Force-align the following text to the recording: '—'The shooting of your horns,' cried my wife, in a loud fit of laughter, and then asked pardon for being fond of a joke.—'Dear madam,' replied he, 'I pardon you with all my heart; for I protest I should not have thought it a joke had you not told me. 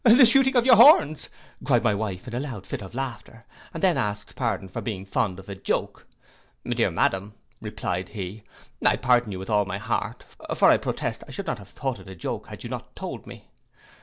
'—'The 0.03 0.25
shooting 0.25 0.55
of 0.55 0.65
your 0.65 0.77
horns,' 0.77 1.29
cried 1.63 1.83
my 1.83 1.93
wife, 1.93 2.27
in 2.27 2.33
a 2.33 2.39
loud 2.39 2.65
fit 2.65 2.81
of 2.81 2.95
laughter, 2.95 3.45
and 3.71 3.83
then 3.83 3.99
asked 3.99 4.35
pardon 4.35 4.67
for 4.67 4.81
being 4.81 5.05
fond 5.05 5.37
of 5.37 5.47
a 5.47 5.53
joke.—'Dear 5.53 6.89
madam,' 6.89 7.35
replied 7.61 8.09
he, 8.09 8.41
'I 8.83 8.95
pardon 8.97 9.31
you 9.31 9.37
with 9.37 9.51
all 9.51 9.65
my 9.65 9.77
heart; 9.77 10.25
for 10.55 10.71
I 10.71 10.77
protest 10.77 11.23
I 11.27 11.31
should 11.31 11.45
not 11.45 11.59
have 11.59 11.69
thought 11.69 11.99
it 11.99 12.09
a 12.09 12.15
joke 12.15 12.47
had 12.47 12.63
you 12.63 12.69
not 12.71 12.95
told 12.95 13.27
me. 13.27 13.51